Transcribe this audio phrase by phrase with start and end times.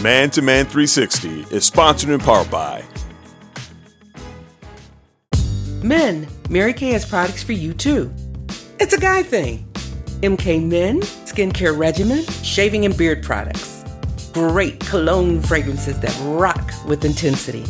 [0.00, 2.82] Man to Man 360 is sponsored and powered by
[5.82, 8.10] Men, Mary Kay has products for you too.
[8.78, 9.70] It's a guy thing.
[10.22, 13.84] MK Men, skincare regimen, shaving and beard products.
[14.32, 17.66] Great cologne fragrances that rock with intensity.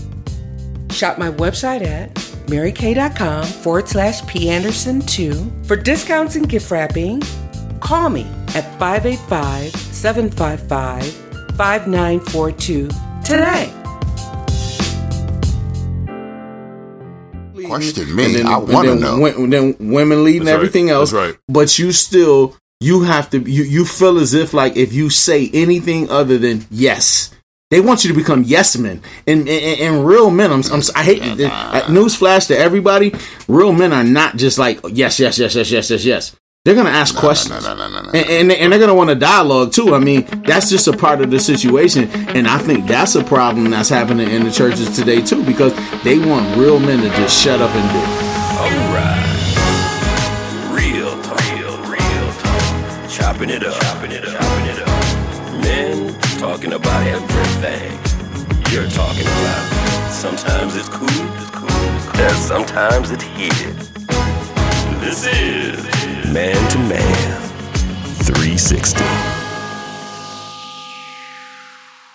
[0.90, 2.14] Shop my website at
[2.46, 7.22] marykay.com forward slash P Anderson 2 for discounts and gift wrapping.
[7.80, 8.22] Call me
[8.54, 11.29] at 585 755
[11.60, 12.88] 5942
[13.22, 13.70] today.
[17.66, 18.24] Question me.
[18.24, 19.18] And then, I want to know.
[19.18, 20.56] wo- then women leading That's right.
[20.56, 21.10] everything else.
[21.10, 21.38] That's right.
[21.48, 25.50] But you still, you have to, you, you feel as if like if you say
[25.52, 27.30] anything other than yes,
[27.70, 29.02] they want you to become yes men.
[29.26, 31.42] And, and, and real men, I'm, I'm I hate it.
[31.52, 33.12] Uh, Newsflash to everybody:
[33.48, 36.36] real men are not just like yes, yes, yes, yes, yes, yes, yes.
[36.66, 38.10] They're gonna ask questions, no, no, no, no, no.
[38.10, 39.94] And, and and they're gonna want a dialogue too.
[39.94, 43.70] I mean, that's just a part of the situation, and I think that's a problem
[43.70, 45.72] that's happening in the churches today too, because
[46.04, 48.00] they want real men to just shut up and do.
[48.60, 49.24] Alright.
[50.76, 51.40] Real talk.
[51.48, 53.08] Real, real talk.
[53.10, 53.80] Chopping it up.
[53.80, 54.38] Chopping it up.
[54.38, 55.62] Chopping it up.
[55.64, 57.90] Men talking about everything
[58.70, 60.12] you're talking about.
[60.12, 61.08] Sometimes it's cool.
[61.08, 61.70] It's cool.
[62.20, 63.76] And sometimes it's heated.
[65.00, 65.84] This is
[66.30, 67.40] Man to Man
[68.22, 69.02] 360.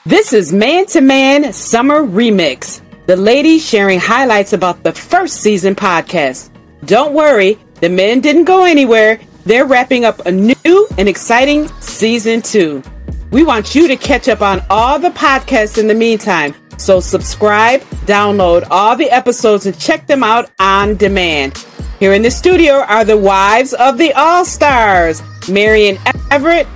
[0.05, 2.81] This is Man to Man Summer Remix.
[3.08, 6.52] The ladies sharing highlights about the first season podcast.
[6.86, 9.19] Don't worry, the men didn't go anywhere.
[9.45, 12.83] They're wrapping up a new and exciting season two.
[13.31, 16.53] We want you to catch up on all the podcasts in the meantime.
[16.78, 21.66] So subscribe, download all the episodes, and check them out on demand.
[21.99, 25.97] Here in the studio are the wives of the All Stars, Marion
[26.29, 26.67] Everett,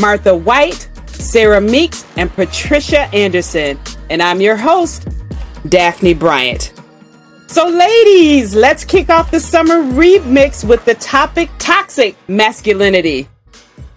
[0.00, 3.78] Martha White, Sarah Meeks, and Patricia Anderson.
[4.10, 5.06] And I'm your host,
[5.68, 6.72] Daphne Bryant.
[7.46, 13.28] So, ladies, let's kick off the summer remix with the topic toxic masculinity.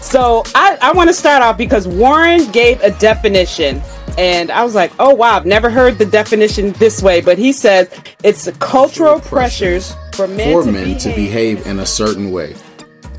[0.00, 3.80] so, I, I want to start off because Warren gave a definition.
[4.18, 7.20] And I was like, oh, wow, I've never heard the definition this way.
[7.20, 7.90] But he says
[8.22, 11.02] it's the cultural pressures for men, for to, men behave.
[11.02, 12.56] to behave in a certain way.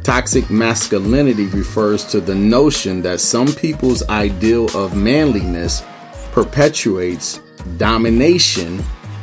[0.04, 5.84] Toxic masculinity refers to the notion that some people's ideal of manliness
[6.32, 7.42] perpetuates
[7.78, 8.78] domination,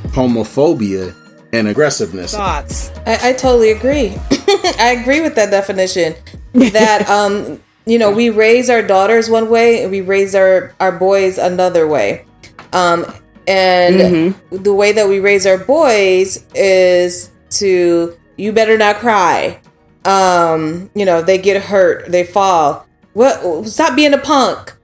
[0.08, 1.14] homophobia,
[1.54, 2.34] and aggressiveness.
[2.34, 2.90] Thoughts.
[3.06, 4.16] I, I totally agree.
[4.78, 6.14] I agree with that definition.
[6.52, 10.92] That um, you know, we raise our daughters one way and we raise our our
[10.92, 12.26] boys another way.
[12.72, 13.04] Um,
[13.46, 19.60] and the way that we raise our boys is to you better not cry.
[20.04, 22.86] Um, you know, they get hurt, they fall.
[23.12, 23.66] What?
[23.66, 24.74] Stop being a punk.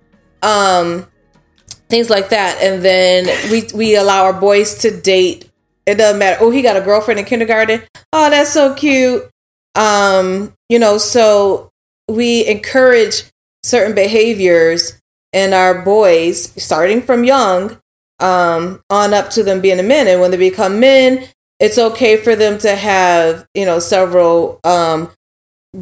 [0.43, 1.07] Um,
[1.89, 2.59] things like that.
[2.63, 5.51] And then we we allow our boys to date.
[5.87, 6.39] It doesn't matter.
[6.41, 7.83] Oh, he got a girlfriend in kindergarten.
[8.13, 9.29] Oh, that's so cute.
[9.75, 11.70] Um, you know, so
[12.11, 13.25] we encourage
[13.63, 15.01] certain behaviors
[15.33, 17.79] in our boys, starting from young,
[18.19, 20.09] um, on up to them being a men.
[20.09, 21.27] And when they become men,
[21.59, 25.11] it's okay for them to have, you know, several um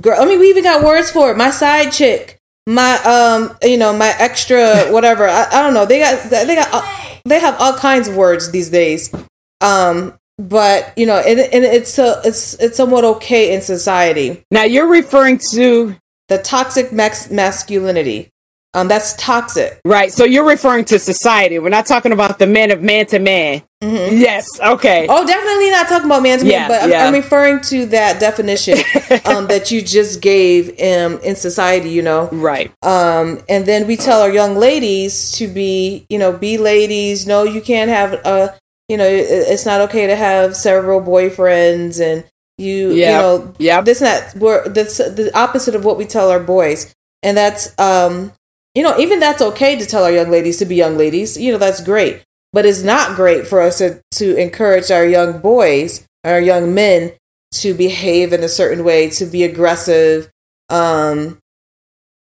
[0.00, 1.36] girl I mean we even got words for it.
[1.36, 5.26] My side chick, my um, you know, my extra whatever.
[5.28, 5.86] I, I don't know.
[5.86, 9.14] They got they got uh, they have all kinds of words these days.
[9.60, 14.44] Um, but you know, and, and it's a, it's it's somewhat okay in society.
[14.50, 15.96] Now you're referring to
[16.28, 18.28] The toxic max- masculinity.
[18.74, 19.80] Um, that's toxic.
[19.86, 20.12] right.
[20.12, 21.58] So you're referring to society.
[21.58, 23.62] We're not talking about the men of man to man.
[23.80, 24.46] Yes.
[24.60, 25.06] Okay.
[25.08, 27.06] Oh, definitely not talking about man to man, but I'm, yeah.
[27.06, 28.74] I'm referring to that definition
[29.24, 31.88] um, that you just gave um, in society.
[31.88, 32.70] You know, Right.
[32.82, 37.26] um, and then we tell our young ladies to be, you know, be ladies.
[37.26, 38.58] No, you can't have a,
[38.88, 42.24] you know, it's not okay to have several boyfriends, and
[42.58, 46.40] you, you know, yeah This not we're that's the opposite of what we tell our
[46.40, 48.32] boys, and that's, um,
[48.74, 51.36] you know, even that's okay to tell our young ladies to be young ladies.
[51.36, 55.40] You know, that's great, but it's not great for us to to encourage our young
[55.40, 57.12] boys, our young men,
[57.52, 60.28] to behave in a certain way, to be aggressive.
[60.68, 61.38] Um,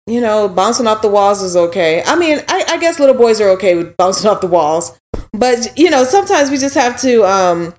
[0.06, 2.02] you know, bouncing off the walls is okay.
[2.04, 4.98] I mean, I, I guess little boys are okay with bouncing off the walls,
[5.32, 7.74] but you know, sometimes we just have to um,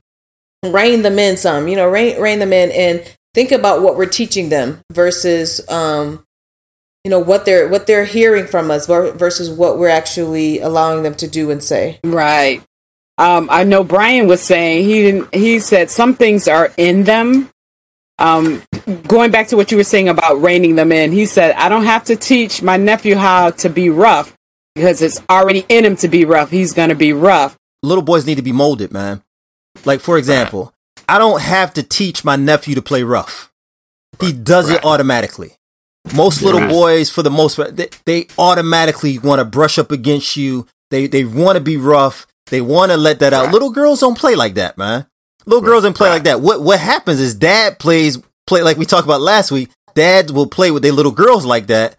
[0.64, 1.68] rein them in some.
[1.68, 6.26] You know, rein rein them in and think about what we're teaching them versus um,
[7.04, 11.16] you know what they're what they're hearing from us versus what we're actually allowing them
[11.16, 12.00] to do and say.
[12.04, 12.64] Right.
[13.18, 15.36] Um, I know Brian was saying he didn't.
[15.36, 17.50] He said some things are in them.
[18.20, 18.64] Um,
[19.08, 21.86] going back to what you were saying about reining them in, he said I don't
[21.86, 24.34] have to teach my nephew how to be rough.
[24.76, 26.50] because it's already in him to be rough.
[26.50, 27.56] He's gonna be rough.
[27.84, 29.22] Little boys need to be molded, man.
[29.86, 30.74] Like for example,
[31.08, 33.52] I don't have to teach my nephew to play rough.
[34.22, 35.58] He does it automatically.
[36.16, 36.70] Most little Right.
[36.70, 40.68] boys, for the most part, they, they automatically want to brush up against you.
[40.92, 42.28] They they want to be rough.
[42.48, 43.52] They want to let that out.
[43.52, 45.08] Little girls don't play like that, man.
[45.46, 46.42] Little girls don't play like that.
[46.42, 49.70] What what happens is dad plays play like we talked about last week.
[49.96, 51.96] Dads will play with their little girls like that,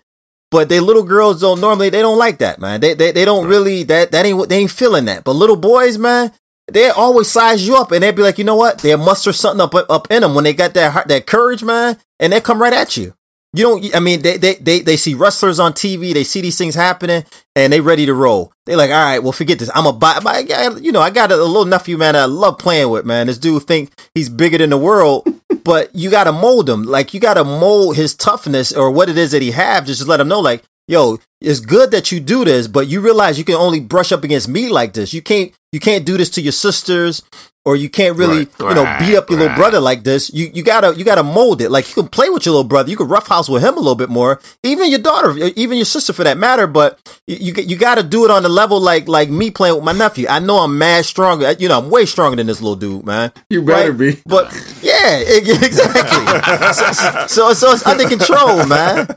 [0.50, 2.80] but they little girls don't normally they don't like that, man.
[2.80, 5.24] They they, they don't really that that ain't they ain't feeling that.
[5.24, 6.32] But little boys, man,
[6.68, 8.78] they always size you up and they'd be like, you know what?
[8.78, 11.98] They'll muster something up up in them when they got that heart, that courage, man,
[12.18, 13.14] and they come right at you.
[13.54, 13.96] You don't.
[13.96, 16.12] I mean, they, they they they see wrestlers on TV.
[16.12, 17.24] They see these things happening,
[17.54, 18.52] and they ready to roll.
[18.66, 19.70] They like, all right, well, forget this.
[19.72, 20.18] I'm a buy.
[20.20, 20.38] My,
[20.80, 22.14] you know, I got a, little nephew, man.
[22.14, 23.28] That I love playing with, man.
[23.28, 25.28] This dude think he's bigger than the world,
[25.64, 26.82] but you got to mold him.
[26.82, 29.86] Like you got to mold his toughness or what it is that he have.
[29.86, 33.38] Just let him know, like, yo, it's good that you do this, but you realize
[33.38, 35.12] you can only brush up against me like this.
[35.12, 37.22] You can't you can't do this to your sisters,
[37.64, 40.32] or you can't really Right, you know beat up your little brother like this.
[40.32, 41.70] You you gotta you gotta mold it.
[41.70, 43.94] Like you can play with your little brother, you can roughhouse with him a little
[43.94, 44.40] bit more.
[44.62, 46.66] Even your daughter, even your sister for that matter.
[46.66, 49.76] But you you, you got to do it on the level like like me playing
[49.76, 50.26] with my nephew.
[50.28, 51.52] I know I'm mad stronger.
[51.52, 53.32] You know I'm way stronger than this little dude, man.
[53.48, 54.20] You better be.
[54.26, 54.52] But
[54.82, 56.74] yeah, exactly.
[56.74, 59.08] so, so so it's under control, man.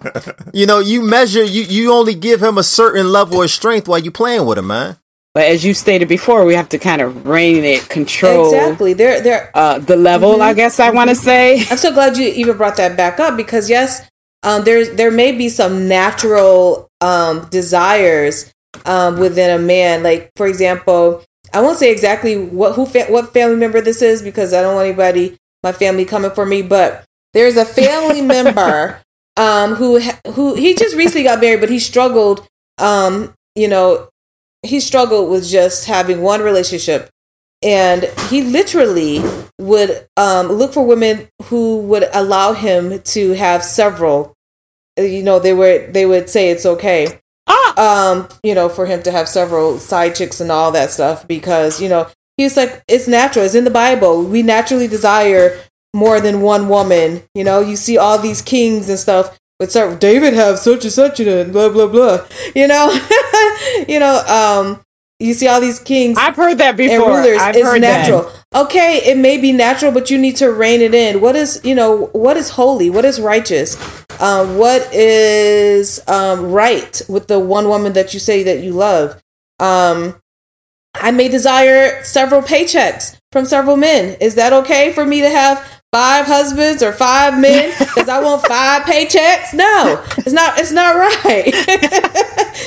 [0.54, 4.00] You know you measure you you only give him a certain level of strength while
[4.00, 4.98] you playing with him, man.
[5.38, 8.94] But as you stated before, we have to kind of rein it, control Exactly.
[8.94, 9.52] There, there.
[9.54, 10.42] uh, the level.
[10.42, 11.60] I guess I want to say.
[11.70, 14.10] I'm so glad you even brought that back up because yes,
[14.42, 18.52] um, there there may be some natural um, desires
[18.86, 20.02] um, within a man.
[20.02, 21.24] Like for example,
[21.54, 24.74] I won't say exactly what who fa- what family member this is because I don't
[24.74, 26.64] want anybody my family coming for me.
[26.64, 29.02] But there's a family member
[29.38, 30.00] um, who
[30.34, 32.48] who he just recently got married, but he struggled.
[32.78, 34.10] Um, you know,
[34.62, 37.10] he struggled with just having one relationship.
[37.64, 39.24] And he literally
[39.60, 44.34] would um, look for women who would allow him to have several.
[44.98, 47.20] You know they were they would say it's okay
[47.78, 51.80] um you know for him to have several side chicks and all that stuff because
[51.80, 53.46] you know he's like it's natural.
[53.46, 54.24] It's in the bible.
[54.24, 55.60] We naturally desire
[55.94, 57.24] more than one woman.
[57.34, 60.94] You know you see all these kings and stuff but sir david have such and
[60.94, 62.26] such and blah blah blah.
[62.56, 62.92] You know
[63.88, 64.84] you know um
[65.20, 67.18] you see all these kings I've heard that and before.
[67.18, 68.66] rulers I've it's natural That.
[68.66, 71.22] okay it may be natural but you need to rein it in.
[71.22, 72.90] What is you know what is holy?
[72.92, 73.76] What is righteous?
[74.20, 79.22] Um, what is um, right with the one woman that you say that you love?
[79.60, 80.20] Um,
[80.96, 84.18] i may desire several paychecks from several men.
[84.20, 87.74] Is that okay for me to have five husbands or five men?
[87.80, 89.52] Because i want five paychecks?
[89.52, 91.54] No it's not it's not right.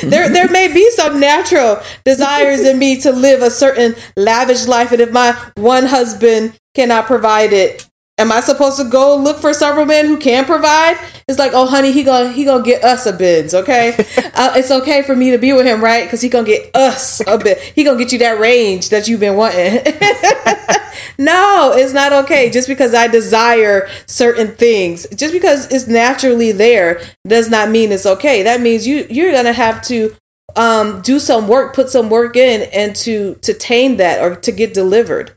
[0.11, 4.91] There there may be some natural desires in me to live a certain lavish life
[4.91, 7.87] and if my one husband cannot provide it
[8.19, 10.97] am i supposed to go look for several men who can provide
[11.31, 14.06] it's like oh honey he gonna he gonna get us a Benz okay?
[14.32, 16.05] Uh, it's okay for me to be with him right?
[16.05, 19.21] Because he gonna get us a bit he gonna get you that range that you've
[19.21, 19.82] been wanting.
[21.19, 22.50] No it's not okay.
[22.50, 28.06] Just because i desire certain things just because it's naturally there does not mean it's
[28.06, 28.43] okay.
[28.43, 30.15] That means you you're gonna have to
[30.56, 34.52] um do some work put some work in and to to tame that or to
[34.52, 35.33] get delivered.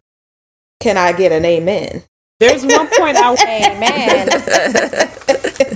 [0.79, 2.03] Can i get an amen?
[2.39, 3.41] There's one point I want.
[3.41, 4.27] Amen.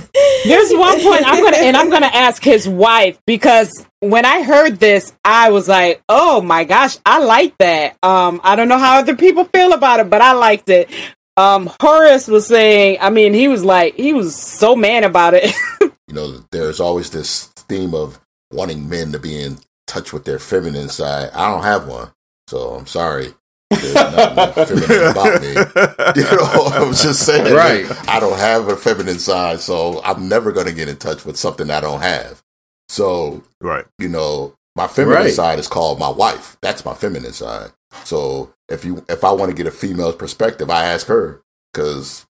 [0.44, 4.78] There's one point I'm gonna and I'm gonna ask his wife because when I heard
[4.78, 8.98] this, I was like, "Oh my gosh, I like that." Um, I don't know how
[8.98, 10.90] other people feel about it, but I liked it.
[11.36, 15.54] Um, Horace was saying, I mean, he was like, he was so man about it.
[15.80, 18.18] you know, there's always this theme of
[18.50, 21.30] wanting men to be in touch with their feminine side.
[21.32, 22.10] I don't have one,
[22.48, 23.34] so I'm sorry.
[23.70, 25.48] There's nothing feminine about me.
[26.16, 27.86] You know, I was just saying, Right.
[28.08, 31.36] I don't have a feminine side, so I'm never going to get in touch with
[31.36, 32.42] something I don't have.
[32.88, 33.84] So, Right.
[33.98, 35.32] you know, my feminine Right.
[35.34, 36.56] side is called my wife.
[36.62, 37.70] That's my feminine side.
[38.04, 42.26] So, if you if I want to get a female's perspective, I ask her because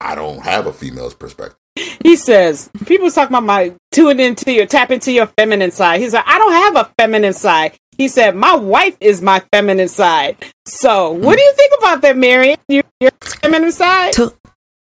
[0.00, 1.56] I don't have a female's perspective.
[2.02, 6.00] he says, people talk about my tune into your tap into your feminine side.
[6.00, 7.76] He's like, I don't have a feminine side.
[7.96, 10.36] He said, my wife is my feminine side.
[10.66, 12.56] So, what do you think about that, Mary?
[12.68, 14.12] Your, your feminine side?
[14.14, 14.34] To-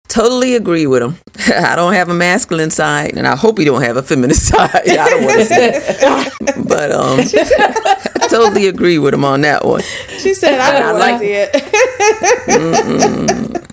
[0.07, 1.15] totally agree with him.
[1.55, 4.69] I don't have a masculine side, and I hope he don't have a feminine side.
[4.73, 6.67] I don't want to say, it.
[6.67, 7.19] but um,
[8.21, 9.81] I totally agree with him on that one.
[10.19, 11.49] she said i I don't want like- see it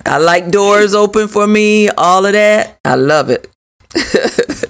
[0.06, 2.78] I like doors open for me, all of that.
[2.84, 3.46] I love it.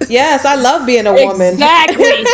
[0.08, 2.24] yes i love being a woman Exactly.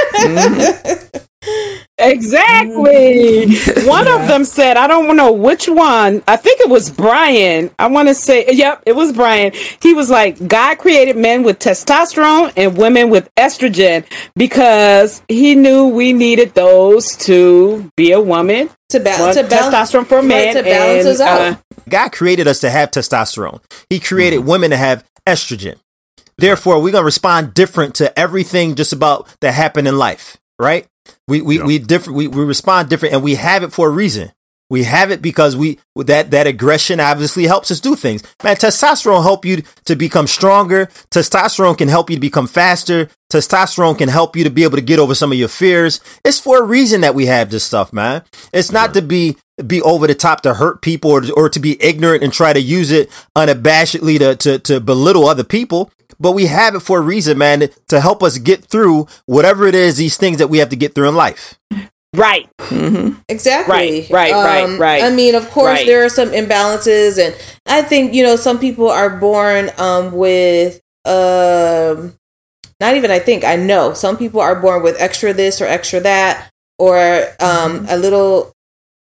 [1.99, 3.57] Exactly.
[3.87, 6.23] one of them said, I don't know which one.
[6.27, 7.71] I think it was Brian.
[7.79, 9.53] I want to say, yep, it was Brian.
[9.81, 15.89] He was like, God created men with testosterone and women with estrogen because he knew
[15.89, 18.71] we needed those to be a woman.
[18.91, 20.55] To, ba- One to balance testosterone for a man.
[20.55, 21.41] to balance and, us out.
[21.41, 21.57] uh,
[21.89, 23.61] God created us to have testosterone.
[23.89, 25.77] He created women to have estrogen.
[26.37, 30.87] Therefore, we're gonna respond different to everything just about that happened in life, right?
[31.29, 32.17] We we we different.
[32.17, 34.33] We, we respond different, and we have it for a reason.
[34.71, 38.23] We have it because we that that aggression obviously helps us do things.
[38.43, 40.87] Man, testosterone help you to become stronger.
[41.11, 43.09] Testosterone can help you to become faster.
[43.31, 46.01] Testosterone can help you to be able to get over some of your fears.
[46.25, 48.23] It's for a reason that we have this stuff, man.
[48.53, 51.81] It's not to be be over the top to hurt people or, or to be
[51.83, 55.93] ignorant and try to use it unabashedly to, to to belittle other people.
[56.19, 59.75] But we have it for a reason, man, to help us get through whatever it
[59.75, 61.59] is, these things that we have to get through in life.
[62.15, 62.49] right.
[63.29, 64.07] Exactly.
[64.11, 65.87] Right, right, right, right, I mean, of course, right.
[65.87, 67.35] there are some imbalances, and
[67.67, 72.15] I think you know some people are born um, with um,
[72.81, 73.11] not even.
[73.11, 76.97] I think I know some people are born with extra this or extra that, or
[77.41, 77.87] um, Mm-hmm.
[77.89, 78.53] a little,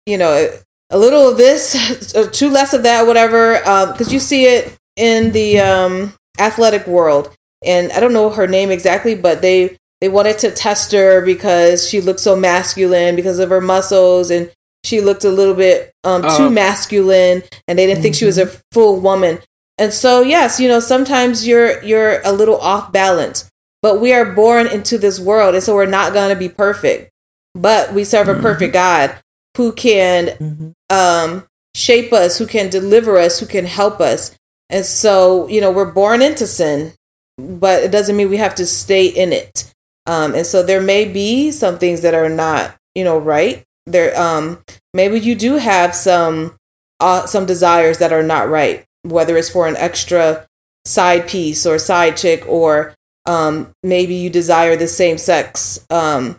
[0.06, 0.48] you know,
[0.90, 3.58] a little of this, or too less of that, whatever.
[3.92, 8.70] Because you see it in the um, athletic world, and I don't know her name
[8.70, 13.48] exactly, but they they wanted to test her because she looked so masculine because of
[13.50, 14.50] her muscles and
[14.82, 16.36] she looked a little bit um, Oh.
[16.36, 19.38] too masculine and they didn't think she was a full woman.
[19.78, 23.48] And so yes you know sometimes you're you're a little off balance
[23.82, 27.10] but we are born into this world and so we're not going to be perfect
[27.54, 29.16] but we serve a perfect god
[29.56, 34.36] who can um, shape us who can deliver us who can help us
[34.70, 36.92] and so you know we're born into sin
[37.38, 39.72] but it doesn't mean we have to stay in it.
[40.06, 43.64] Um, and so there may be some things that are not you know right.
[43.86, 46.56] There um maybe you do have some
[47.00, 50.46] uh, some desires that are not right whether it's for an extra
[50.86, 52.94] side piece or side chick or
[53.26, 55.84] um maybe you desire the same sex.
[55.90, 56.38] Um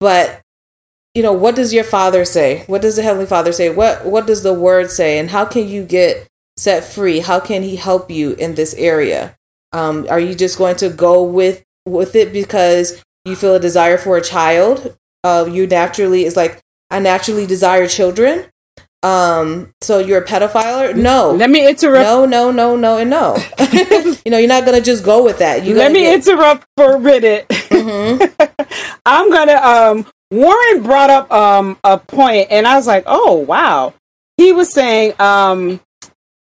[0.00, 0.40] but
[1.14, 2.64] you know what does your father say?
[2.66, 3.70] What does the heavenly father say?
[3.70, 5.18] What what does the word say?
[5.18, 6.26] And how can you get
[6.58, 9.36] set free how can he help you in this area
[9.72, 13.96] um are you just going to go with with it because you feel a desire
[13.96, 16.60] for a child uh you naturally is like
[16.90, 18.44] i naturally desire children
[19.04, 22.04] um so you're a pedophile no Let me interrupt.
[22.04, 23.36] no no no no and no
[24.24, 26.96] you know you're not gonna just go with that you Let me get, interrupt for
[26.96, 27.46] a minute.
[27.48, 28.18] Mhm.
[29.06, 33.94] I'm gonna um Warren brought up um a point and I was like, oh wow.
[34.36, 35.80] He was saying um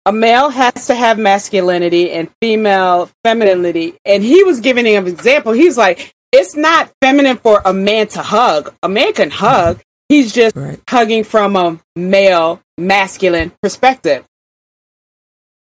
[0.06, 3.94] a male has to have masculinity and female femininity.
[4.04, 5.52] And he was giving an example.
[5.52, 8.74] He's like, it's not feminine for a man to hug.
[8.82, 9.80] A man can hug.
[10.08, 10.80] He's just Right.
[10.88, 14.24] hugging from a male masculine perspective.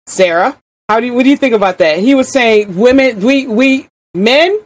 [0.08, 0.58] Sarah,
[0.90, 2.00] how do you, what do you think about that?
[2.00, 4.60] He was saying women, we, we, men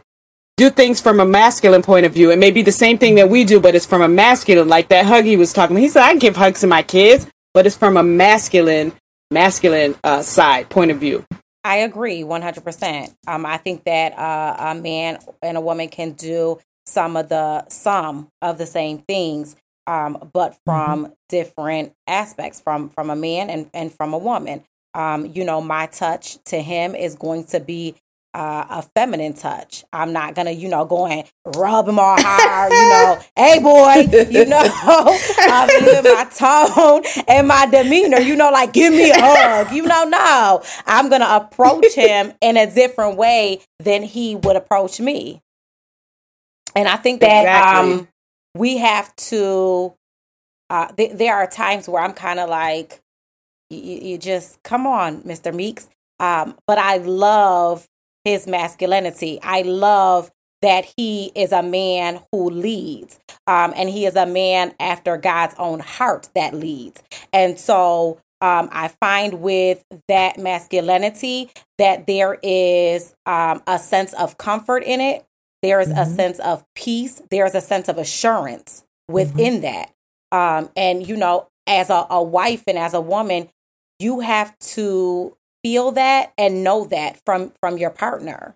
[0.56, 2.30] do things from a masculine point of view.
[2.30, 4.88] It may be the same thing that we do, but it's from a masculine, like
[4.88, 5.76] that hug he was talking.
[5.76, 8.92] He said, I give hugs to my kids, but it's from a masculine,
[9.30, 11.24] masculine uh, side point of view.
[11.64, 13.14] I agree 100%.
[13.26, 17.66] Um, I think that uh, a man and a woman can do some of the
[17.68, 19.56] some of the same things,
[19.88, 24.62] um, but from different aspects from from a man and, and from a woman.
[24.94, 27.96] Um, you know, my touch to him is going to be
[28.36, 29.84] uh, a feminine touch.
[29.92, 34.08] I'm not gonna, you know, go and rub him all hard, you know, hey boy,
[34.30, 34.58] you know,
[35.50, 39.82] um, even my tone and my demeanor, you know, like give me a hug, you
[39.84, 45.40] know, no, I'm gonna approach him in a different way than he would approach me.
[46.76, 47.78] And I think that Exactly.
[47.78, 48.08] um,
[48.54, 49.94] we have to.
[50.68, 53.00] Uh, th- there are times where I'm kind of like,
[53.70, 55.54] you, you just come on, Mr.
[55.54, 55.88] Meeks.
[56.18, 57.86] Um, but I love
[58.26, 59.38] his masculinity.
[59.40, 64.74] I love that he is a man who leads, um, and he is a man
[64.80, 67.04] after God's own heart that leads.
[67.32, 74.38] And so um, I find with that masculinity that there is um, a sense of
[74.38, 75.24] comfort in it.
[75.62, 77.22] There is a sense of peace.
[77.30, 79.92] There is a sense of assurance within that.
[80.32, 83.50] Um, and you know, as a, a wife and as a woman,
[84.00, 85.36] you have to
[85.66, 88.54] feel that and know that from from your partner.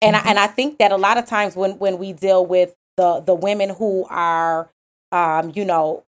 [0.00, 2.74] And I, and I think that a lot of times when when we deal with
[2.96, 4.70] the the women who are,
[5.12, 6.04] um, you know,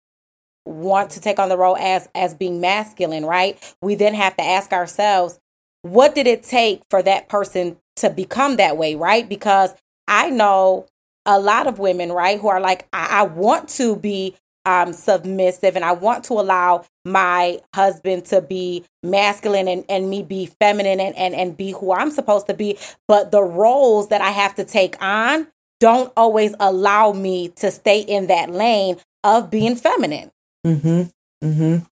[0.65, 3.57] want to take on the role as as being masculine, right?
[3.81, 5.39] We then have to ask ourselves,
[5.83, 9.27] what did it take for that person to become that way, right?
[9.27, 9.73] Because
[10.05, 10.85] I know
[11.25, 14.35] a lot of women, right, who are like, I, I want to be
[14.69, 20.21] um, submissive and I want to allow my husband to be masculine and, and me
[20.21, 22.77] be feminine and, and, and be who I'm supposed to be.
[23.07, 25.47] But the roles that I have to take on
[25.79, 30.29] don't always allow me to stay in that lane of being feminine.
[30.67, 31.03] Mm-hmm.
[31.43, 31.85] Mm-hmm.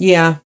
[0.00, 0.38] Yeah.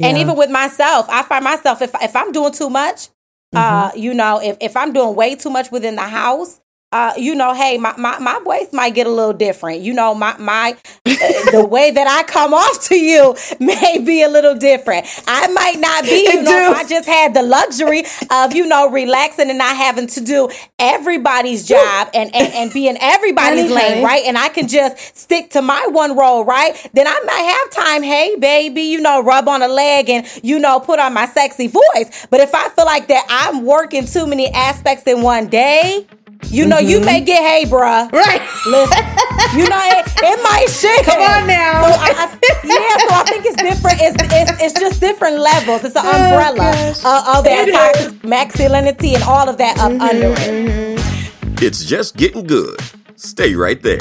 [0.00, 3.08] And even with myself, I find myself if if I'm doing too much,
[3.54, 3.98] uh, Mm-hmm.
[3.98, 6.60] you know, if if I'm doing way too much within the house,
[6.92, 9.82] uh, you know, hey, my, my my voice might get a little different.
[9.82, 14.28] You know, my my the way that I come off to you may be a
[14.28, 15.06] little different.
[15.26, 18.90] I might not be, you know, if I just had the luxury of, you know,
[18.90, 24.04] relaxing and not having to do everybody's job and and, and be in everybody's lane,
[24.04, 24.24] right?
[24.24, 26.74] And I can just stick to my one role, right?
[26.94, 30.58] Then I might have time, hey, baby, you know, rub on a leg and, you
[30.60, 32.26] know, put on my sexy voice.
[32.30, 36.06] But if I feel like that I'm working too many aspects in one day,
[36.44, 37.06] you know, you mm-hmm.
[37.06, 38.10] may get, hey, bruh.
[38.12, 38.40] Right.
[38.66, 39.04] Listen,
[39.58, 41.04] you know, it, it might shake.
[41.04, 41.82] Come on now.
[41.82, 43.98] So I, I, yeah, so I think it's different.
[44.00, 45.84] It's, it's, it's just different levels.
[45.84, 46.98] It's an oh, umbrella gosh.
[46.98, 50.38] of, of that toxic masculinity and all of that up mm-hmm, under it.
[50.38, 51.64] Mm-hmm.
[51.64, 52.78] It's just getting good.
[53.16, 54.00] Stay right there.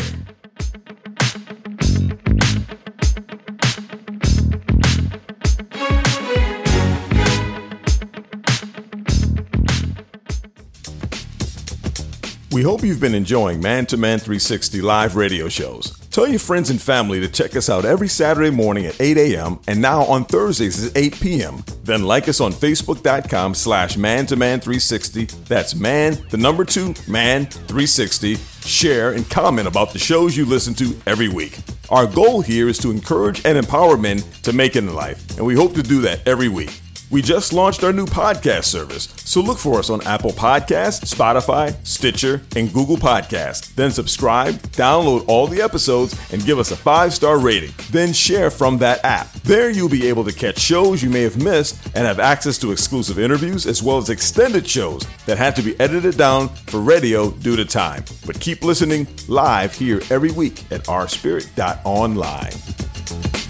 [12.55, 15.99] We hope you've been enjoying Man to Man 360 live radio shows.
[16.09, 19.59] Tell your friends and family to check us out every Saturday morning at 8 a.m.
[19.67, 21.65] and now on Thursdays at 8 p.m.
[21.83, 25.25] Then like us on Facebook.com slash Man to Man 360.
[25.49, 28.35] That's man, the number two, man 360.
[28.61, 31.57] Share and comment about the shows you listen to every week.
[31.89, 35.45] Our goal here is to encourage and empower men to make it in life, and
[35.45, 36.79] we hope to do that every week.
[37.11, 41.75] We just launched our new podcast service, so look for us on Apple Podcasts, Spotify,
[41.85, 43.73] Stitcher, and Google Podcasts.
[43.75, 47.71] Then subscribe, download all the episodes, and give us a five star rating.
[47.91, 49.31] Then share from that app.
[49.43, 52.71] There you'll be able to catch shows you may have missed and have access to
[52.71, 57.29] exclusive interviews as well as extended shows that had to be edited down for radio
[57.29, 58.03] due to time.
[58.25, 63.44] But keep listening live here every week at ourspirit.online.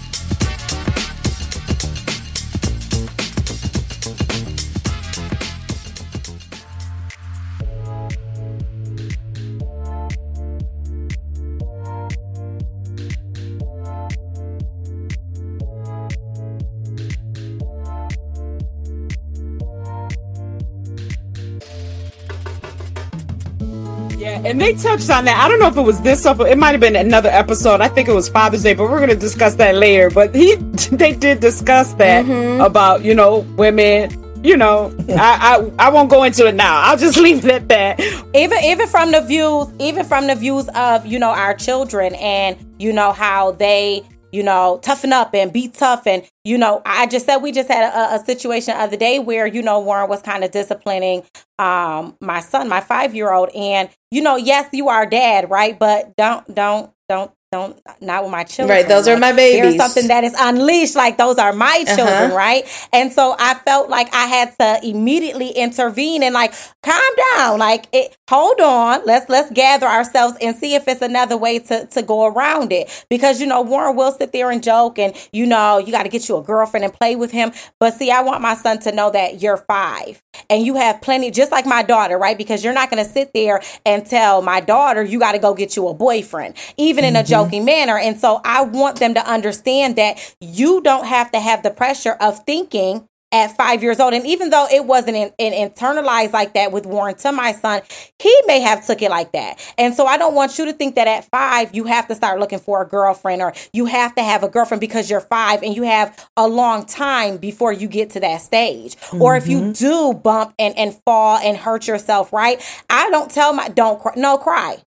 [24.26, 25.40] Yeah, and they touched on that.
[25.40, 27.80] I don't know if it was this or it might have been another episode.
[27.80, 30.10] I think it was Father's Day, but we're going to discuss that later.
[30.10, 30.56] But he,
[30.90, 32.60] they did discuss that mm-hmm.
[32.60, 34.10] about you know women.
[34.42, 36.80] You know, I, I I won't go into it now.
[36.80, 38.00] I'll just leave it at that.
[38.34, 42.56] even even from the views even from the views of you know our children and
[42.80, 44.02] you know how they
[44.36, 46.06] you know toughen up and be tough.
[46.06, 49.18] And you know i just said we just had a, a situation the other day
[49.18, 51.22] where you know warren was kind of disciplining
[51.58, 55.78] um my son my five year old and you know yes you are dad right?
[55.78, 58.76] But don't don't don't don't not with my children.
[58.76, 59.62] Right, those are my babies.
[59.62, 60.96] there's something that is unleashed.
[60.96, 62.36] Like those are my children Uh-huh.
[62.36, 62.64] right?
[62.92, 67.58] And so i felt like i had to immediately intervene and like calm down.
[67.58, 69.04] Like it hold on.
[69.04, 73.06] Let's let's gather ourselves and see if it's another way to to go around it.
[73.08, 76.08] Because you know warren will sit there and joke and you know you got to
[76.08, 77.52] get you a girlfriend and play with him.
[77.78, 81.30] But see i want my son to know that you're five and you have plenty
[81.30, 82.36] just like my daughter right?
[82.36, 85.54] Because you're not going to sit there and tell my daughter you got to go
[85.54, 87.28] get you a boyfriend even in a mm-hmm.
[87.28, 87.98] joking manner.
[87.98, 92.12] And so i want them to understand that you don't have to have the pressure
[92.12, 94.14] of thinking at five years old.
[94.14, 97.82] And even though it wasn't in, in internalized like that with warren to my son
[98.18, 99.60] he may have took it like that.
[99.78, 102.40] And so i don't want you to think that at five you have to start
[102.40, 105.74] looking for a girlfriend or you have to have a girlfriend because you're five and
[105.74, 108.96] you have a long time before you get to that stage.
[109.12, 109.72] Or if you mm-hmm.
[109.72, 112.62] do bump and, and fall and hurt yourself right?
[112.88, 114.82] I don't tell my don't cry no cry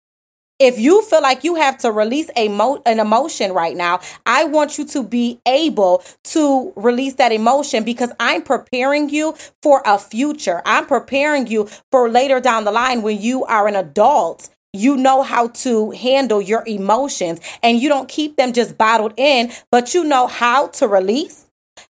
[0.59, 4.45] if you feel like you have to release a mo- an emotion right now, I
[4.45, 9.97] want you to be able to release that emotion because I'm preparing you for a
[9.97, 10.61] future.
[10.65, 14.49] I'm preparing you for later down the line when you are an adult.
[14.73, 19.51] You know how to handle your emotions and you don't keep them just bottled in,
[19.71, 21.44] but you know how to release,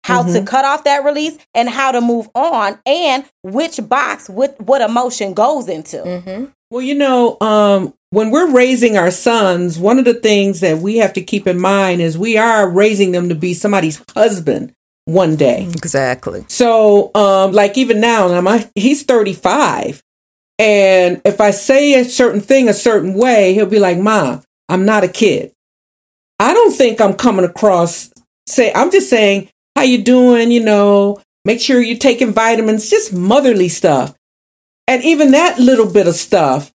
[0.03, 4.59] how to cut off that release, and how to move on, and which box with
[4.59, 6.49] what emotion goes into.
[6.69, 10.97] Well, you know, um, when we're raising our sons, one of the things that we
[10.97, 14.73] have to keep in mind is we are raising them to be somebody's husband
[15.05, 15.65] one day.
[15.65, 16.45] Exactly.
[16.47, 20.01] So, um, like even now, now my he's 35,
[20.59, 24.85] And if I say a certain thing a certain way, he'll be like, Mom, I'm
[24.85, 25.51] not a kid.
[26.39, 28.11] I don't think I'm coming across
[28.47, 33.13] say I'm just saying, how you doing, you know, make sure you're taking vitamins, just
[33.13, 34.15] motherly stuff.
[34.87, 36.71] And even that little bit of stuff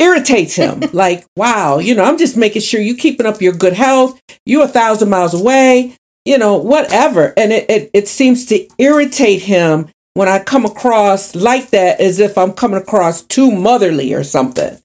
[0.00, 0.80] irritates him.
[0.92, 4.20] like, wow, you know, I'm just making sure you keeping up your good health.
[4.46, 7.34] You a thousand miles away, you know, whatever.
[7.36, 12.20] And it, it, it seems to irritate him when I come across like that as
[12.20, 14.78] if I'm coming across too motherly or something.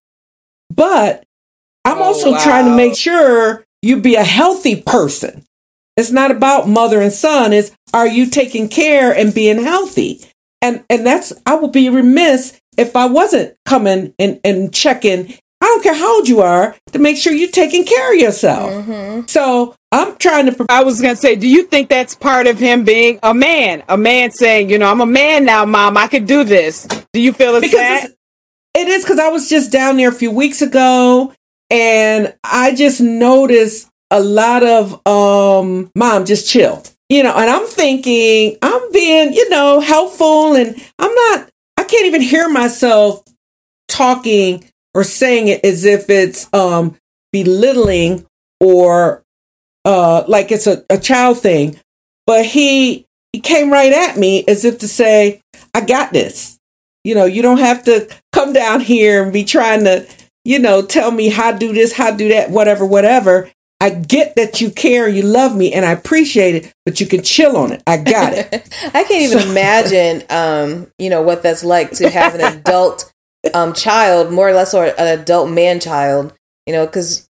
[0.73, 1.23] But
[1.85, 2.43] I'm Oh, also wow.
[2.43, 5.45] trying to make sure you be a healthy person.
[5.99, 7.53] It's not about mother and son.
[7.53, 10.21] It's are you taking care and being healthy?
[10.61, 15.33] And and that's I would be remiss if I wasn't coming and, and checking.
[15.61, 18.71] I don't care how old you are to make sure you're taking care of yourself.
[18.71, 19.27] Mm-hmm.
[19.27, 20.65] So I'm trying to.
[20.69, 23.83] I was gonna say, do you think that's part of him being a man?
[23.89, 25.97] A man saying, you know, I'm a man now, mom.
[25.97, 26.87] I could do this.
[27.11, 27.97] Do you feel it's because that?
[28.05, 28.15] it's-
[28.75, 31.33] it is because I was just down there a few weeks ago
[31.71, 36.83] and I just noticed a lot of um mom just chill.
[37.09, 42.05] You know, and I'm thinking I'm being, you know, helpful and I'm not I can't
[42.05, 43.23] even hear myself
[43.87, 46.95] talking or saying it as if it's um
[47.31, 48.25] belittling
[48.59, 49.23] or
[49.85, 51.79] uh like it's a, a child thing.
[52.27, 55.41] But he he came right at me as if to say,
[55.73, 56.59] I got this.
[57.03, 60.07] You know, you don't have to come down here and be trying to,
[60.43, 63.49] you know, tell me how to do this, how do that, whatever, whatever.
[63.81, 67.23] I get that you care, you love me, and I appreciate it, but you can
[67.23, 67.81] chill on it.
[67.87, 68.51] I got it.
[68.93, 73.11] I can't even imagine, um, you know, what that's like to have an adult
[73.53, 76.33] um, child, more or less, or an adult man child.
[76.65, 77.29] You know, because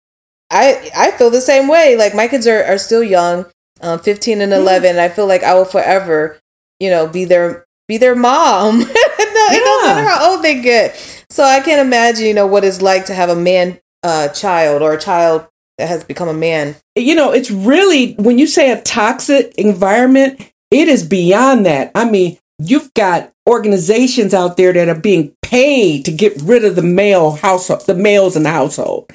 [0.50, 1.96] I I feel the same way.
[1.96, 3.46] Like my kids are are still young,
[3.82, 4.92] um, fifteen and eleven.
[4.92, 6.40] And I feel like I will forever,
[6.80, 8.80] you know, be their be their mom.
[8.80, 10.96] no, it doesn't matter how old they get.
[11.30, 14.82] So I can't imagine, you know, what it's like to have a man uh, child
[14.82, 15.48] or a child
[15.80, 16.76] that has become a man.
[16.96, 20.40] you know, it's really when you say a toxic environment,
[20.70, 21.92] it is beyond that.
[21.96, 26.76] I mean, you've got organizations out there that are being paid to get rid of
[26.76, 29.12] the male household, the males in the household,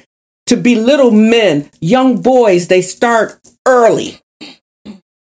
[0.47, 2.67] to belittle men, young boys.
[2.67, 4.19] They start early,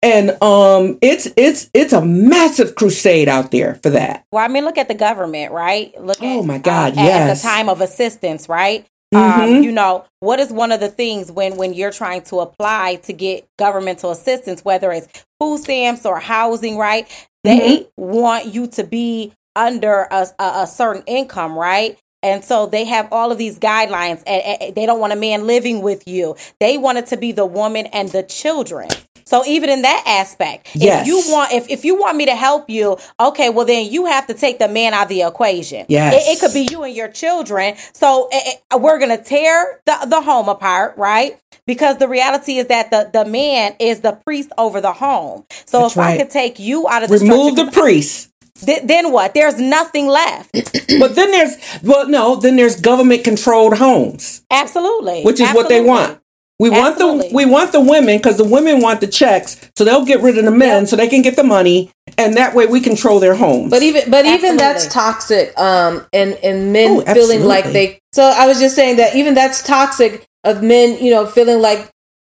[0.03, 4.25] and um, it's it's it's a massive crusade out there for that.
[4.33, 5.93] Well, I mean, look at the government, right?
[6.01, 8.87] Look at Oh my God, at, at the time of assistance, right?
[9.15, 9.59] Mhm.
[9.59, 12.97] Um, you know, what is one of the things when when you're trying to apply
[13.05, 15.09] to get governmental assistance, whether it's
[15.41, 17.09] food stamps or housing, right?
[17.45, 17.85] They Mm-hmm.
[17.97, 21.99] want you to be under a, a, a certain income, right?
[22.23, 25.47] And so they have all of these guidelines, and, and they don't want a man
[25.47, 26.37] living with you.
[26.61, 28.89] They want it to be the woman and the children.
[29.29, 31.03] So even in that aspect, Yes.
[31.03, 34.07] if you want, if, if you want me to help you, okay, well then you
[34.07, 35.85] have to take the man out of the equation.
[35.91, 36.15] Yes.
[36.27, 37.75] it, it could be you and your children.
[37.93, 41.39] So eh, eh, we're gonna tear the the home apart, right?
[41.67, 45.45] Because the reality is that the the man is the priest over the home.
[45.67, 48.31] So That's if I could take you out of the Remove the priest.
[48.65, 49.35] th- then what?
[49.35, 50.53] There's nothing left.
[50.99, 54.43] but then there's well, no, then there's government controlled homes.
[54.51, 56.19] Absolutely, which is what they want.
[56.61, 60.05] We want the we want the women because the women want the checks, so they'll
[60.05, 62.81] get rid of the men so they can get the money, and that way we
[62.81, 63.71] control their homes.
[63.71, 65.57] But even but even that's toxic.
[65.57, 68.01] Um, and and men Oh, feeling like they.
[68.13, 70.99] So I was just saying that even that's toxic of men.
[71.03, 71.91] You know, feeling like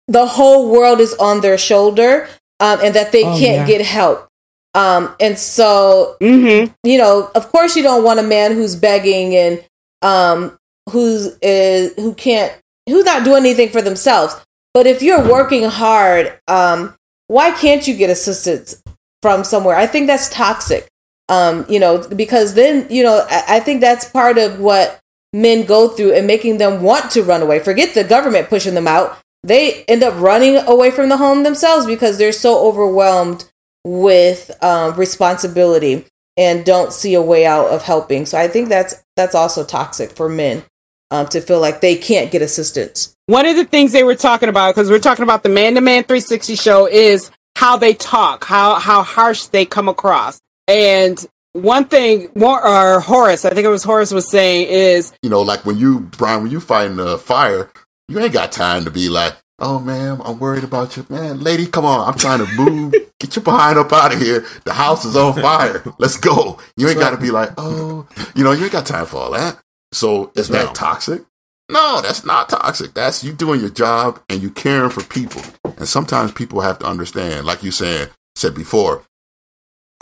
[0.09, 2.27] the whole world is on their shoulder,
[2.59, 3.77] um, and that they Oh, can't yeah.
[3.77, 4.27] get help.
[4.73, 6.73] Um, and so Mm-hmm.
[6.83, 9.63] you know, of course, you don't want a man who's begging and
[10.01, 10.57] um,
[10.89, 12.51] who's is who can't
[12.87, 14.35] who's not doing anything for themselves.
[14.73, 16.95] But if you're working hard, um,
[17.27, 18.81] why can't you get assistance
[19.21, 19.75] from somewhere?
[19.75, 20.87] I think that's toxic.
[21.29, 24.99] Um, you know, because then you know, I, I think that's part of what
[25.33, 27.59] men go through and making them want to run away.
[27.59, 29.17] Forget the government pushing them out.
[29.43, 33.45] They end up running away from the home themselves because they're so overwhelmed
[33.83, 36.05] with um, responsibility
[36.37, 38.25] and don't see a way out of helping.
[38.25, 40.63] So I think that's that's also toxic for men
[41.11, 43.15] um, to feel like they can't get assistance.
[43.27, 45.81] One of the things they were talking about, because we're talking about the Man to
[45.81, 50.39] Man 360 show, is how they talk, how how harsh they come across.
[50.67, 55.29] And one thing, more or Horace, I think it was Horace was saying is, You
[55.29, 57.71] know, like when you, Brian, when you fighting a fire,
[58.07, 61.05] you ain't got time to be like, oh, man, I'm worried about you.
[61.09, 62.07] Man, lady, come on.
[62.07, 62.93] I'm trying to move.
[63.19, 64.45] Get your behind up out of here.
[64.65, 65.83] The house is on fire.
[65.97, 66.59] Let's go.
[66.75, 69.31] You ain't got to be like, oh, you know, you ain't got time for all
[69.31, 69.59] that.
[69.91, 71.23] So is that toxic?
[71.69, 72.93] No, that's not toxic.
[72.93, 75.41] That's you doing your job and you caring for people.
[75.63, 79.03] And sometimes people have to understand, like you said, said before,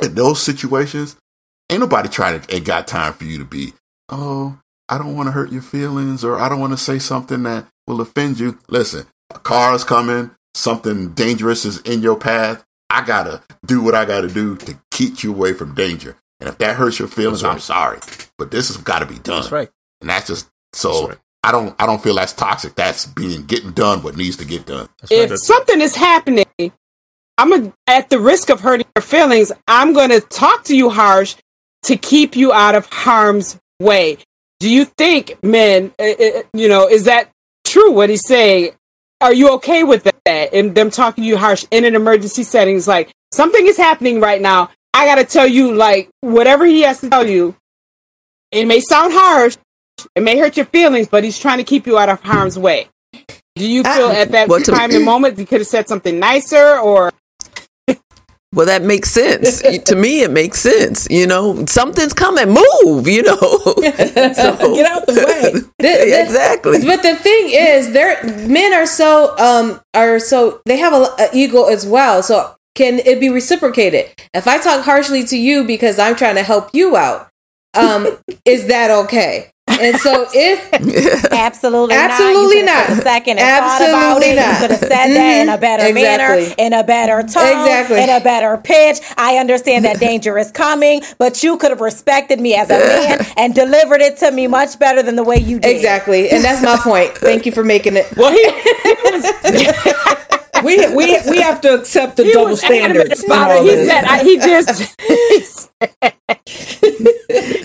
[0.02, 1.16] in those situations,
[1.72, 3.74] ain't nobody trying to ain't got time for you to be
[4.10, 7.44] oh, I don't want to hurt your feelings or I don't want to say something
[7.44, 8.60] that will offend you.
[8.70, 12.64] Listen, a car is coming, something dangerous is in your path.
[12.90, 16.18] I gotta do what I gotta do to keep you away from danger.
[16.40, 17.54] And if that hurts your feelings, right.
[17.54, 18.00] I'm sorry,
[18.38, 19.38] but this has got to be done.
[19.38, 19.70] That's right.
[20.02, 20.92] And that's just so.
[20.92, 21.18] That's right.
[21.44, 21.76] I don't.
[21.80, 22.76] I don't feel that's toxic.
[22.76, 24.90] That's being getting done what needs to get done.
[25.10, 26.46] if something is happening,
[27.38, 29.52] I'm a, at the risk of hurting your feelings.
[29.68, 31.36] I'm going to talk to you harsh
[31.84, 34.18] to keep you out of harm's way.
[34.60, 37.30] Do you think, men, uh, uh, you know, is that
[37.66, 37.92] true?
[37.92, 38.72] What he's saying?
[39.22, 40.54] Are you okay with that?
[40.54, 44.20] And them talking to you harsh in an emergency setting is like something is happening
[44.22, 44.70] right now.
[44.94, 47.56] I got to tell you, like whatever he has to tell you.
[48.52, 49.58] It may sound harsh.
[50.16, 52.90] It may hurt your feelings, but he's trying to keep you out of harm's way.
[53.56, 56.20] Do you feel at that Well, to- time and moment you could have said something
[56.20, 57.12] nicer or
[58.54, 59.62] Well, that makes sense.
[59.62, 61.08] to me, it makes sense.
[61.10, 62.48] You know, something's coming.
[62.50, 63.08] Move.
[63.08, 63.36] You know.
[63.36, 65.52] so, Get out the way.
[65.80, 66.80] The- the- exactly.
[66.86, 71.30] But the thing is, they're men are so um are so they have a, a
[71.34, 72.24] ego as well.
[72.24, 74.10] So can it be reciprocated?
[74.34, 77.30] If I talk harshly to you because I'm trying to help you out,
[77.74, 78.08] um,
[78.46, 79.52] is that okay?
[79.80, 80.74] And so if
[81.32, 82.90] Absolutely, Absolutely not.
[82.90, 83.04] You could've took not.
[83.04, 84.36] Second and thought about Absolutely it.
[84.36, 84.54] not.
[84.54, 85.94] You could have said that in a better Mhm.
[85.96, 88.02] manner, in a better tone, Exactly.
[88.02, 89.00] in a better pitch.
[89.18, 93.26] I understand that danger is coming, but you could have respected me as a man
[93.38, 95.76] and delivered it to me much better than the way you did.
[95.76, 97.16] exactly, and that's my point.
[97.18, 98.06] Thank you for making it.
[98.16, 98.46] well he,
[100.64, 103.24] we we we have to accept the he double was standards.
[103.24, 103.64] about it.
[103.64, 106.14] He said I, he just he, said-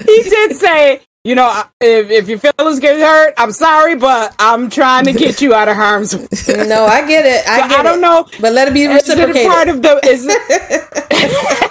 [0.07, 4.71] he did say you know if, if your feelings get hurt I'm sorry but I'm
[4.71, 6.27] trying to get you out of harm's way.
[6.67, 7.47] No, I get it.
[7.49, 8.03] I So get I don't it.
[8.03, 9.51] know but let it be it reciprocated.
[9.51, 11.71] part of the is it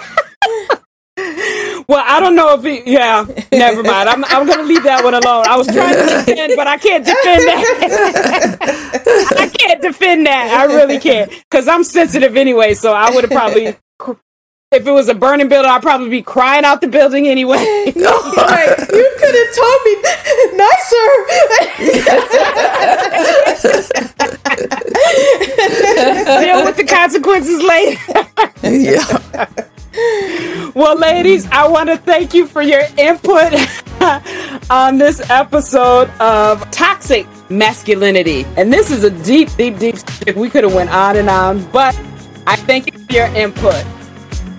[1.88, 2.92] Well, I don't know if he.
[2.92, 4.08] Yeah, never mind.
[4.08, 5.44] I'm I'm gonna leave that one alone.
[5.46, 8.58] I was trying to defend, but I can't defend that.
[9.38, 10.50] I can't defend that.
[10.50, 12.74] I really can't because I'm sensitive anyway.
[12.74, 13.76] So I would have probably,
[14.72, 17.58] if it was a burning building, I'd probably be crying out the building anyway.
[17.96, 18.78] Right.
[18.92, 19.94] You could have told me
[20.56, 21.06] nicer.
[26.40, 28.00] Deal with the consequences later.
[28.62, 29.46] yeah.
[30.74, 33.52] Well, ladies, I want to thank you for your input
[34.70, 38.46] on this episode of Toxic Masculinity.
[38.56, 39.96] And this is a deep, deep, deep.
[40.36, 41.98] We could have went on and on, but
[42.46, 43.84] I thank you for your input.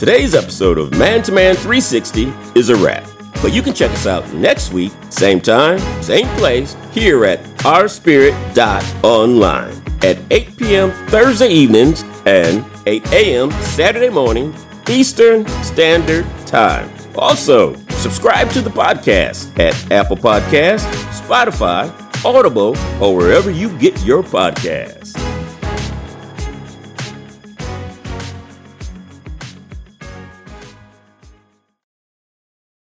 [0.01, 3.07] Today's episode of Man to Man 360 is a wrap.
[3.39, 9.83] But you can check us out next week, same time, same place, here at ourspirit.online
[10.01, 10.89] at 8 p.m.
[11.09, 13.51] Thursday evenings and 8 a.m.
[13.51, 14.55] Saturday morning,
[14.89, 16.91] Eastern Standard Time.
[17.15, 21.93] Also, subscribe to the podcast at Apple Podcasts, Spotify,
[22.25, 25.30] Audible, or wherever you get your podcasts.